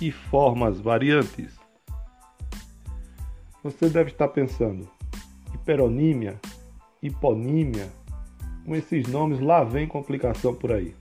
[0.00, 1.56] e formas variantes.
[3.62, 4.90] Você deve estar pensando,
[5.54, 6.40] hiperonímia,
[7.00, 7.88] hiponímia,
[8.66, 10.96] com esses nomes lá vem complicação por aí.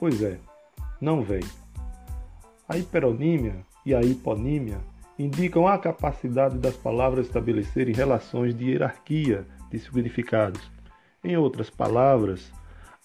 [0.00, 0.40] Pois é,
[0.98, 1.42] não vem.
[2.66, 4.80] A hiperonímia e a hiponímia
[5.18, 10.60] indicam a capacidade das palavras estabelecerem relações de hierarquia de significados.
[11.24, 12.52] Em outras palavras,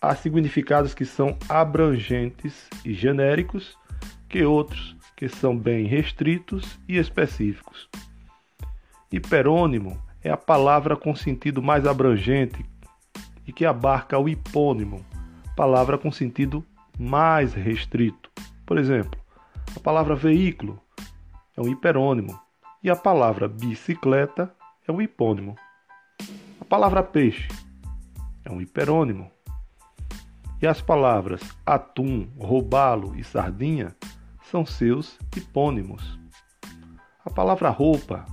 [0.01, 3.77] há significados que são abrangentes e genéricos,
[4.27, 7.89] que outros que são bem restritos e específicos.
[9.11, 12.65] Hiperônimo é a palavra com sentido mais abrangente
[13.45, 15.05] e que abarca o hipônimo,
[15.55, 16.65] palavra com sentido
[16.97, 18.31] mais restrito.
[18.65, 19.19] Por exemplo,
[19.75, 20.81] a palavra veículo
[21.55, 22.39] é um hiperônimo
[22.83, 24.53] e a palavra bicicleta
[24.87, 25.55] é um hipônimo.
[26.59, 27.47] A palavra peixe
[28.43, 29.29] é um hiperônimo.
[30.61, 33.95] E as palavras atum, robalo e sardinha
[34.49, 36.19] são seus hipônimos.
[37.25, 38.25] A palavra roupa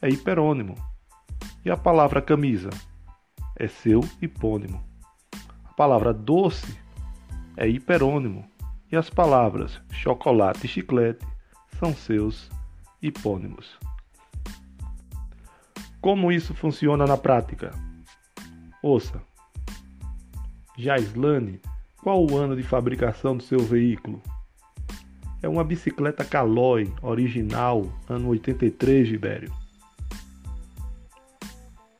[0.00, 0.74] é hiperônimo.
[1.64, 2.70] E a palavra camisa
[3.56, 4.82] é seu hipônimo.
[5.64, 6.78] A palavra doce
[7.56, 8.48] é hiperônimo.
[8.90, 11.26] E as palavras chocolate e chiclete
[11.78, 12.50] são seus
[13.00, 13.78] hipônimos.
[16.00, 17.72] Como isso funciona na prática?
[18.82, 19.20] Ouça.
[20.76, 21.60] Jaislane,
[22.02, 24.22] qual o ano de fabricação do seu veículo?
[25.42, 29.52] É uma bicicleta Caloi, original, ano 83, Gibério.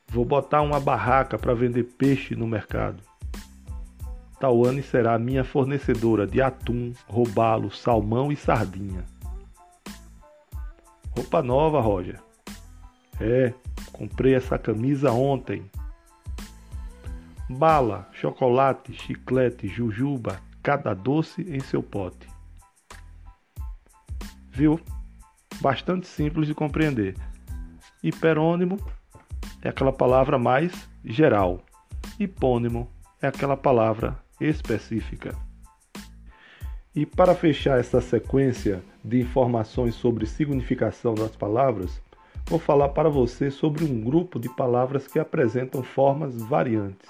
[0.07, 3.03] Vou botar uma barraca para vender peixe no mercado.
[4.39, 9.05] Tawane será minha fornecedora de atum, robalo, salmão e sardinha.
[11.11, 12.19] Roupa nova, Roger.
[13.19, 13.53] É,
[13.91, 15.69] comprei essa camisa ontem.
[17.49, 22.27] Bala, chocolate, chiclete, jujuba, cada doce em seu pote.
[24.51, 24.79] Viu?
[25.61, 27.15] Bastante simples de compreender.
[28.01, 28.77] Hiperônimo
[29.61, 31.61] é aquela palavra mais geral.
[32.19, 32.89] Hipônimo
[33.21, 35.35] é aquela palavra específica.
[36.95, 42.01] E para fechar essa sequência de informações sobre significação das palavras,
[42.47, 47.07] vou falar para você sobre um grupo de palavras que apresentam formas variantes.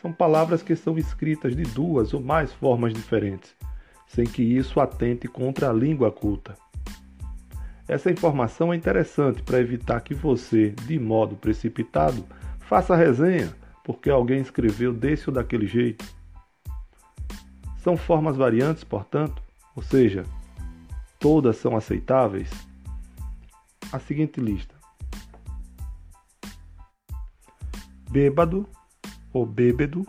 [0.00, 3.54] São palavras que são escritas de duas ou mais formas diferentes,
[4.06, 6.56] sem que isso atente contra a língua culta.
[7.86, 12.24] Essa informação é interessante para evitar que você, de modo precipitado,
[12.60, 16.06] faça resenha porque alguém escreveu desse ou daquele jeito
[17.84, 19.42] são formas variantes, portanto,
[19.76, 20.24] ou seja,
[21.20, 22.50] todas são aceitáveis?
[23.92, 24.74] A seguinte lista:
[28.10, 28.66] bêbado
[29.34, 30.06] ou bêbedo,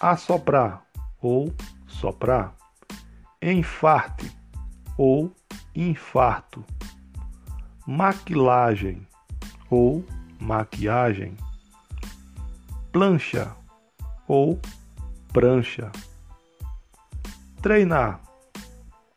[0.00, 0.82] assoprar
[1.20, 1.52] ou
[1.86, 2.56] soprar,
[3.42, 4.34] enfarte
[4.96, 5.30] ou
[5.76, 6.64] infarto,
[7.86, 9.06] maquilagem
[9.68, 10.02] ou
[10.40, 11.36] maquiagem,
[12.90, 13.54] plancha
[14.26, 14.58] ou
[15.30, 15.92] prancha
[17.62, 18.20] treinar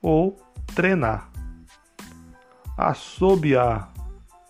[0.02, 0.36] ou
[0.76, 1.30] treinar,
[2.78, 3.92] assobiar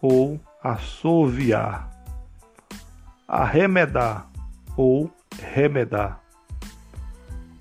[0.02, 1.90] ou assoviar,
[3.28, 4.30] arremedar
[4.78, 6.22] ou remedar,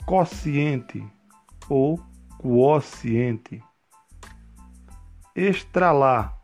[0.06, 1.04] quociente
[1.68, 2.00] ou
[2.38, 3.62] quociente,
[5.34, 6.38] estralar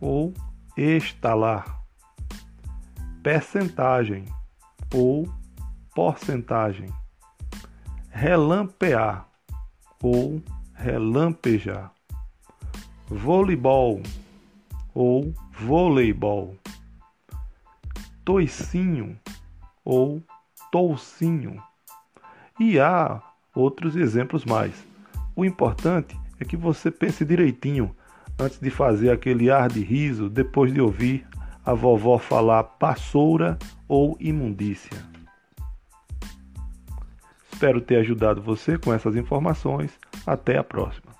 [0.00, 0.34] ou
[0.76, 1.82] estalar,
[3.22, 4.26] percentagem
[4.94, 5.26] ou
[5.94, 6.92] porcentagem
[8.16, 9.26] relampear
[10.02, 10.42] ou
[10.74, 11.92] relampejar,
[13.10, 14.00] voleibol
[14.94, 16.56] ou voleibol,
[18.24, 19.18] toicinho
[19.84, 20.22] ou
[20.72, 21.62] toucinho.
[22.58, 23.20] E há
[23.54, 24.72] outros exemplos mais.
[25.34, 27.94] O importante é que você pense direitinho
[28.38, 31.26] antes de fazer aquele ar de riso depois de ouvir
[31.66, 35.15] a vovó falar passoura ou imundícia.
[37.56, 39.90] Espero ter ajudado você com essas informações.
[40.26, 41.15] Até a próxima.